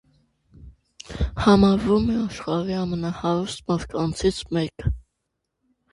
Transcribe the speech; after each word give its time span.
Համարվում 1.43 2.09
է 2.13 2.17
աշխարհի 2.21 2.77
ամենահարուտ 2.79 3.61
մարդկանցից 3.71 4.41
մեկը։ 4.59 4.95